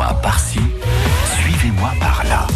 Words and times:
Suivez-moi 0.00 0.22
par-ci, 0.22 0.60
suivez-moi 1.42 1.90
par-là. 2.00 2.46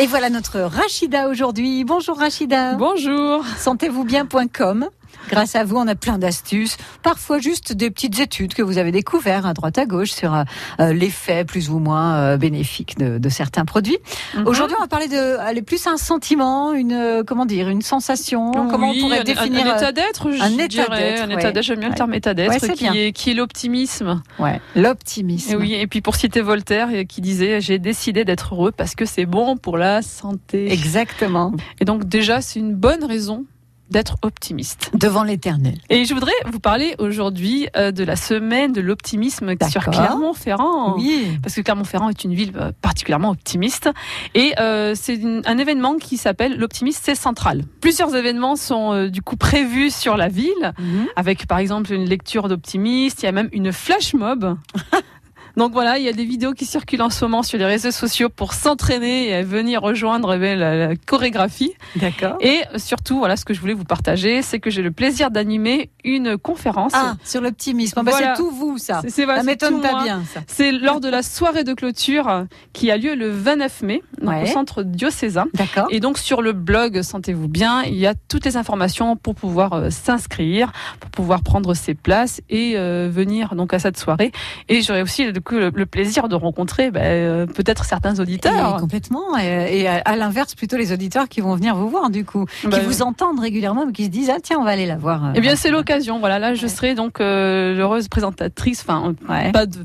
Et 0.00 0.06
voilà 0.06 0.30
notre 0.30 0.60
Rachida 0.60 1.28
aujourd'hui. 1.28 1.84
Bonjour 1.84 2.16
Rachida. 2.16 2.72
Bonjour. 2.72 3.44
Sentez-vous 3.58 4.04
bien.com. 4.04 4.88
Grâce 5.28 5.54
à 5.54 5.64
vous, 5.64 5.76
on 5.76 5.86
a 5.86 5.94
plein 5.94 6.18
d'astuces, 6.18 6.76
parfois 7.02 7.38
juste 7.38 7.72
des 7.72 7.90
petites 7.90 8.18
études 8.18 8.54
que 8.54 8.62
vous 8.62 8.78
avez 8.78 8.92
découvertes 8.92 9.44
à 9.44 9.52
droite 9.52 9.78
à 9.78 9.84
gauche 9.86 10.10
sur 10.10 10.34
euh, 10.34 10.42
euh, 10.80 10.92
l'effet 10.92 11.44
plus 11.44 11.70
ou 11.70 11.78
moins 11.78 12.16
euh, 12.16 12.36
bénéfique 12.36 12.98
de, 12.98 13.18
de, 13.18 13.28
certains 13.28 13.64
produits. 13.64 13.98
Mhm. 14.34 14.46
Aujourd'hui, 14.46 14.76
on 14.78 14.82
va 14.82 14.88
parler 14.88 15.08
de 15.08 15.38
aller 15.38 15.62
plus 15.62 15.86
un 15.86 15.96
sentiment, 15.96 16.72
une 16.72 17.22
comment 17.26 17.46
dire, 17.46 17.68
une 17.68 17.82
sensation. 17.82 18.50
comment 18.52 18.90
on 18.90 18.98
pourrait 18.98 19.20
un, 19.20 19.24
définir 19.24 19.66
un, 19.66 19.76
état 19.76 19.92
d'être, 19.92 20.30
je 20.32 20.42
un 20.42 20.50
état 20.58 20.88
d'être, 20.88 21.22
un 21.22 21.30
état 21.30 21.52
d'être. 21.52 21.64
J'aime 21.64 21.80
bien 21.80 21.90
le 21.90 21.94
terme 21.94 22.14
état 22.14 22.34
d'être, 22.34 22.48
Ouais, 22.48 22.74
qui, 22.74 22.86
est, 22.86 23.12
qui 23.12 23.30
est 23.30 23.34
l'optimisme. 23.34 24.22
ouais, 24.38 24.60
l'optimisme. 24.74 25.52
Et 25.52 25.56
oui, 25.56 25.74
et 25.74 25.86
puis 25.86 26.00
pour 26.00 26.16
citer 26.16 26.40
Voltaire, 26.40 26.88
qui 27.08 27.20
disait 27.20 27.60
j'ai 27.60 27.78
décidé 27.78 28.24
d'être 28.24 28.54
heureux 28.54 28.72
parce 28.72 28.94
que 28.94 29.04
c'est 29.04 29.26
bon 29.26 29.56
pour 29.56 29.76
la 29.76 30.02
santé. 30.02 30.72
Exactement. 30.72 31.52
Et 31.80 31.84
donc 31.84 32.04
déjà, 32.04 32.40
c'est 32.40 32.58
une 32.58 32.74
bonne 32.74 33.04
raison 33.04 33.44
d'être 33.90 34.16
optimiste. 34.22 34.90
Devant 34.94 35.22
l'éternel. 35.22 35.78
Et 35.90 36.04
je 36.04 36.14
voudrais 36.14 36.32
vous 36.50 36.60
parler 36.60 36.94
aujourd'hui 36.98 37.68
euh, 37.76 37.90
de 37.90 38.04
la 38.04 38.16
semaine 38.16 38.72
de 38.72 38.80
l'optimisme 38.80 39.54
sur. 39.70 39.84
Clermont-Ferrand. 39.84 40.96
Oui. 40.96 41.38
parce 41.42 41.54
que 41.54 41.60
Clermont-Ferrand 41.60 42.08
est 42.10 42.24
une 42.24 42.34
ville 42.34 42.52
euh, 42.56 42.72
particulièrement 42.82 43.30
optimiste. 43.30 43.90
Et 44.34 44.54
euh, 44.60 44.94
c'est 44.94 45.20
un 45.46 45.58
événement 45.58 45.96
qui 45.96 46.16
s'appelle 46.16 46.58
l'Optimisme, 46.58 47.00
c'est 47.02 47.14
central. 47.14 47.64
Plusieurs 47.80 48.14
événements 48.14 48.56
sont 48.56 48.92
euh, 48.92 49.08
du 49.08 49.22
coup 49.22 49.36
prévus 49.36 49.90
sur 49.90 50.16
la 50.16 50.28
ville, 50.28 50.72
Mhm. 50.78 51.06
avec 51.16 51.46
par 51.46 51.58
exemple 51.58 51.92
une 51.92 52.04
lecture 52.04 52.48
d'optimiste, 52.48 53.22
il 53.22 53.26
y 53.26 53.28
a 53.28 53.32
même 53.32 53.48
une 53.52 53.72
flash 53.72 54.14
mob. 54.14 54.56
Donc 55.58 55.72
voilà, 55.72 55.98
il 55.98 56.04
y 56.04 56.08
a 56.08 56.12
des 56.12 56.24
vidéos 56.24 56.52
qui 56.52 56.64
circulent 56.64 57.02
en 57.02 57.10
ce 57.10 57.24
moment 57.24 57.42
sur 57.42 57.58
les 57.58 57.64
réseaux 57.66 57.90
sociaux 57.90 58.28
pour 58.28 58.54
s'entraîner 58.54 59.30
et 59.30 59.42
venir 59.42 59.82
rejoindre 59.82 60.34
eh 60.34 60.38
bien, 60.38 60.56
la, 60.56 60.74
la 60.88 60.96
chorégraphie. 60.96 61.72
D'accord. 61.96 62.36
Et 62.40 62.60
surtout, 62.76 63.18
voilà, 63.18 63.36
ce 63.36 63.44
que 63.44 63.52
je 63.54 63.60
voulais 63.60 63.74
vous 63.74 63.84
partager, 63.84 64.40
c'est 64.42 64.60
que 64.60 64.70
j'ai 64.70 64.82
le 64.82 64.92
plaisir 64.92 65.30
d'animer 65.30 65.90
une 66.04 66.38
conférence. 66.38 66.92
Ah, 66.94 67.16
sur 67.24 67.40
l'optimisme. 67.40 68.00
Bah, 68.02 68.12
Voilà. 68.12 68.34
C'est 68.36 68.42
tout 68.42 68.50
vous, 68.50 68.78
ça. 68.78 69.02
C'est- 69.08 69.26
Ça 69.26 69.42
m'étonne 69.42 69.80
pas 69.80 69.90
moi. 69.90 70.02
bien, 70.04 70.22
ça. 70.32 70.40
C'est 70.46 70.70
lors 70.72 71.00
de 71.00 71.08
la 71.08 71.22
soirée 71.22 71.64
de 71.64 71.74
clôture 71.74 72.28
euh, 72.28 72.44
qui 72.72 72.90
a 72.90 72.96
lieu 72.96 73.14
le 73.14 73.28
29 73.30 73.82
mai 73.82 74.02
donc 74.22 74.30
Ouais. 74.30 74.42
au 74.42 74.46
centre 74.46 74.82
diocésain. 74.84 75.46
D'accord. 75.54 75.86
Et 75.90 76.00
donc 76.00 76.18
sur 76.18 76.40
le 76.42 76.52
blog 76.52 77.02
Sentez-vous 77.02 77.48
bien, 77.48 77.82
il 77.82 77.96
y 77.96 78.06
a 78.06 78.14
toutes 78.28 78.44
les 78.44 78.56
informations 78.56 79.16
pour 79.16 79.34
pouvoir 79.34 79.72
euh, 79.72 79.90
s'inscrire, 79.90 80.72
pour 81.00 81.10
pouvoir 81.10 81.42
prendre 81.42 81.74
ses 81.74 81.94
places 81.94 82.40
et 82.48 82.74
euh, 82.76 83.08
venir 83.12 83.54
donc 83.54 83.74
à 83.74 83.78
cette 83.78 83.98
soirée. 83.98 84.30
Et 84.68 84.82
j'aurai 84.82 85.02
aussi 85.02 85.32
du 85.32 85.40
le, 85.52 85.70
le 85.74 85.86
plaisir 85.86 86.28
de 86.28 86.34
rencontrer 86.34 86.90
ben, 86.90 87.02
euh, 87.02 87.46
peut-être 87.46 87.84
certains 87.84 88.14
Et 88.14 88.20
auditeurs. 88.20 88.76
complètement. 88.78 89.36
Et, 89.38 89.80
et 89.80 89.88
à, 89.88 89.96
à 90.04 90.16
l'inverse, 90.16 90.54
plutôt 90.54 90.76
les 90.76 90.92
auditeurs 90.92 91.28
qui 91.28 91.40
vont 91.40 91.54
venir 91.54 91.76
vous 91.76 91.88
voir, 91.88 92.10
du 92.10 92.24
coup, 92.24 92.46
Bah, 92.64 92.78
qui 92.78 92.84
vous 92.84 93.02
entendent 93.02 93.40
régulièrement, 93.40 93.86
mais 93.86 93.92
qui 93.92 94.04
se 94.04 94.10
disent 94.10 94.30
ah 94.30 94.38
tiens, 94.42 94.58
on 94.60 94.64
va 94.64 94.70
aller 94.70 94.86
la 94.86 94.96
voir. 94.96 95.24
euh, 95.26 95.32
Eh 95.34 95.40
bien, 95.40 95.56
c'est 95.56 95.70
l'occasion. 95.70 96.18
Voilà, 96.18 96.38
là, 96.38 96.54
je 96.54 96.62
Ouais. 96.62 96.68
serai 96.68 96.94
donc 96.94 97.20
euh, 97.20 97.74
l'heureuse 97.74 98.08
présentatrice. 98.08 98.84
Enfin, 98.86 99.14
Ouais. 99.28 99.52
pas 99.52 99.66
de, 99.66 99.78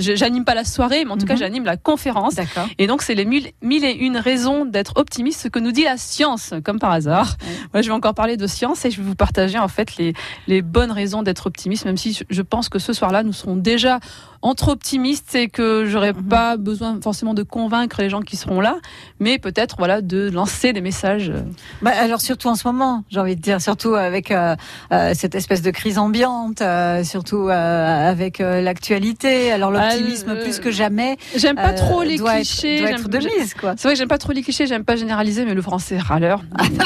j'anime 0.00 0.44
pas 0.44 0.54
la 0.54 0.64
soirée, 0.64 1.04
mais 1.04 1.12
en 1.12 1.16
tout 1.16 1.26
cas, 1.26 1.34
Mhm. 1.34 1.38
j'anime 1.40 1.64
la 1.64 1.76
conférence. 1.76 2.34
D'accord. 2.34 2.66
Et 2.78 2.86
donc, 2.86 3.02
c'est 3.02 3.14
les 3.14 3.24
mille, 3.24 3.48
mille 3.62 3.84
et 3.84 3.92
une 3.94 4.16
raisons 4.16 4.64
d'être 4.64 4.94
optimiste, 4.96 5.40
ce 5.42 5.48
que 5.48 5.58
nous 5.58 5.72
dit 5.72 5.84
la 5.84 5.96
science, 5.96 6.54
comme 6.64 6.78
par 6.78 6.90
hasard. 6.92 7.36
Ouais. 7.42 7.48
Moi, 7.74 7.82
je 7.82 7.88
vais 7.88 7.94
encore 7.94 8.14
parler 8.14 8.36
de 8.36 8.46
science 8.46 8.84
et 8.84 8.90
je 8.90 8.98
vais 9.00 9.06
vous 9.06 9.14
partager 9.14 9.58
en 9.58 9.68
fait 9.68 9.96
les, 9.96 10.12
les 10.46 10.62
bonnes 10.62 10.92
raisons 10.92 11.22
d'être 11.22 11.46
optimiste, 11.46 11.84
même 11.84 11.96
si 11.96 12.18
je 12.28 12.42
pense 12.42 12.68
que 12.68 12.78
ce 12.78 12.92
soir-là, 12.92 13.22
nous 13.22 13.32
serons 13.32 13.56
déjà 13.56 13.98
entre 14.44 14.68
optimistes 14.68 15.34
et 15.34 15.48
que 15.48 15.86
j'aurai 15.86 16.12
Mhm. 16.12 16.22
pas 16.28 16.56
besoin 16.58 16.98
forcément 17.02 17.32
de 17.32 17.42
convaincre 17.42 18.02
les 18.02 18.10
gens 18.10 18.20
qui 18.20 18.36
seront 18.36 18.60
là, 18.60 18.76
mais 19.18 19.38
peut-être 19.38 19.76
voilà 19.78 20.02
de 20.02 20.28
lancer 20.30 20.74
des 20.74 20.82
messages. 20.82 21.32
Bah, 21.80 21.92
alors 21.98 22.20
surtout 22.20 22.48
en 22.48 22.54
ce 22.54 22.68
moment, 22.68 23.04
j'ai 23.10 23.20
envie 23.20 23.36
de 23.36 23.40
dire, 23.40 23.60
surtout 23.62 23.94
avec 23.94 24.30
euh, 24.30 24.54
euh, 24.92 25.12
cette 25.14 25.34
espèce 25.34 25.62
de 25.62 25.70
crise 25.70 25.96
ambiante, 25.96 26.60
euh, 26.60 27.02
surtout 27.04 27.48
euh, 27.48 28.10
avec 28.10 28.42
euh, 28.42 28.60
l'actualité. 28.60 29.50
Alors 29.50 29.70
l'optimisme 29.70 30.28
Euh, 30.30 30.42
plus 30.42 30.60
que 30.60 30.70
jamais 30.70 31.16
J'aime 31.34 31.56
pas 31.56 31.70
euh, 31.70 31.76
trop 31.76 32.02
les 32.02 32.18
doit 32.18 32.34
clichés. 32.36 32.74
être, 32.76 32.80
doit 32.82 32.90
j'aime- 32.90 33.00
être 33.00 33.08
de 33.08 33.18
mise, 33.40 33.54
quoi. 33.54 33.74
C'est 33.78 33.84
vrai 33.88 33.94
que 33.94 33.98
j'aime 33.98 34.08
pas 34.08 34.18
trop 34.18 34.32
les 34.32 34.42
clichés, 34.42 34.66
j'aime 34.66 34.84
pas 34.84 34.96
généraliser, 34.96 35.46
mais 35.46 35.54
le 35.54 35.62
français 35.62 35.96
râleur. 35.98 36.42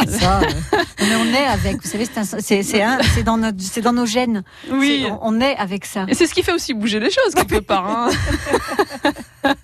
Ça, 0.07 0.41
euh, 0.41 0.45
mais 1.01 1.15
on 1.17 1.27
est 1.35 1.47
avec. 1.47 1.83
Vous 1.83 1.89
savez, 1.89 2.07
c'est 2.41 3.23
dans 3.23 3.37
notre, 3.37 3.61
c'est 3.61 3.81
dans 3.83 3.93
nos 3.93 4.07
gènes. 4.07 4.43
oui. 4.71 5.07
On, 5.11 5.37
on 5.37 5.41
est 5.41 5.57
avec 5.57 5.85
ça. 5.85 6.05
Et 6.09 6.15
c'est 6.15 6.27
ce 6.27 6.35
qui 6.35 6.43
fait 6.43 6.53
aussi 6.53 6.75
bouger 6.75 7.01
les 7.01 7.11
choses 7.11 7.35
quelque 7.35 7.61
part. 7.61 7.87
hein. 7.89 8.09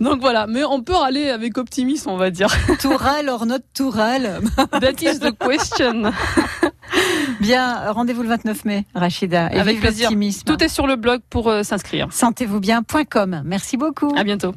Donc 0.00 0.20
voilà, 0.20 0.46
mais 0.46 0.62
on 0.64 0.80
peut 0.82 0.94
râler 0.94 1.28
avec 1.30 1.58
optimisme, 1.58 2.10
on 2.10 2.16
va 2.16 2.30
dire. 2.30 2.48
Toural 2.80 3.28
or 3.28 3.46
not 3.46 3.58
toural. 3.74 4.40
That 4.80 5.00
is 5.02 5.18
the 5.18 5.32
question. 5.38 6.12
Bien, 7.40 7.90
rendez-vous 7.92 8.22
le 8.22 8.28
29 8.28 8.64
mai, 8.64 8.84
Rachida. 8.94 9.52
Et 9.52 9.58
Avec 9.58 9.80
plaisir. 9.80 10.10
Tout 10.46 10.62
est 10.62 10.68
sur 10.68 10.86
le 10.86 10.96
blog 10.96 11.20
pour 11.30 11.48
euh, 11.48 11.62
s'inscrire. 11.62 12.08
Sentez-vous 12.12 12.60
bien.com. 12.60 13.42
Merci 13.44 13.76
beaucoup. 13.76 14.14
À 14.16 14.24
bientôt. 14.24 14.54